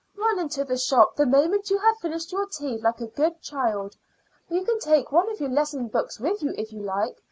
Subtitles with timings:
[0.17, 3.95] Run into the shop the moment you have finished your tea, like a good child.
[4.49, 7.19] You can take one of your lesson books with you if you like.